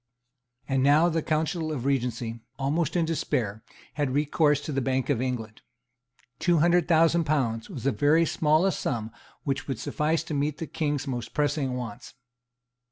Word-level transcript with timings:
And 0.67 0.81
now 0.81 1.09
the 1.09 1.21
Council 1.21 1.71
of 1.71 1.85
Regency, 1.85 2.39
almost 2.57 2.95
in 2.95 3.05
despair, 3.05 3.63
had 3.93 4.15
recourse 4.15 4.59
to 4.61 4.71
the 4.71 4.81
Bank 4.81 5.11
of 5.11 5.21
England. 5.21 5.61
Two 6.39 6.57
hundred 6.57 6.87
thousand 6.87 7.25
pounds 7.25 7.69
was 7.69 7.83
the 7.83 7.91
very 7.91 8.25
smallest 8.25 8.79
sum 8.79 9.11
which 9.43 9.67
would 9.67 9.77
suffice 9.77 10.23
to 10.23 10.33
meet 10.33 10.57
the 10.57 10.65
King's 10.65 11.05
most 11.05 11.35
pressing 11.35 11.73
wants. 11.75 12.15